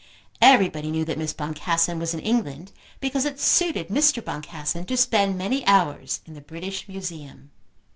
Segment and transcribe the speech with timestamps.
[0.41, 4.25] Everybody knew that Miss Boncassen was in England because it suited Mr.
[4.25, 7.51] Boncassen to spend many hours in the British Museum.